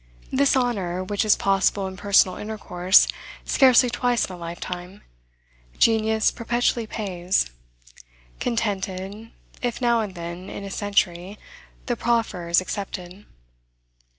[0.31, 3.07] This honor, which is possible in personal intercourse
[3.45, 5.03] scarcely twice in a lifetime,
[5.77, 7.51] genius perpetually pays;
[8.39, 9.29] contented,
[9.61, 11.37] if now and then, in a century,
[11.85, 13.27] the proffer is accepted.